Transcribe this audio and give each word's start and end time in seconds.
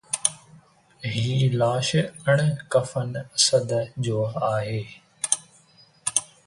هي 1.15 1.35
لاش 1.63 1.91
اڻ 2.33 2.41
کفن 2.77 3.11
اسد 3.37 3.69
جو 4.05 4.25
آهي 4.53 4.83